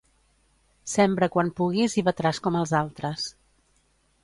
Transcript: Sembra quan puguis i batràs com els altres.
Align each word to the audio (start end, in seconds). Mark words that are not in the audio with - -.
Sembra 0.93 1.27
quan 1.35 1.51
puguis 1.59 1.97
i 2.03 2.05
batràs 2.09 2.41
com 2.47 2.59
els 2.63 2.75
altres. 2.83 3.29